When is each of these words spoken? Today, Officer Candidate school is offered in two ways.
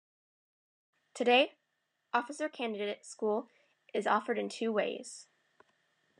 Today, 1.13 1.51
Officer 2.11 2.49
Candidate 2.49 3.05
school 3.05 3.49
is 3.93 4.07
offered 4.07 4.39
in 4.39 4.49
two 4.49 4.71
ways. 4.71 5.27